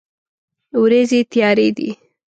[0.81, 1.89] ورېځې تیارې دي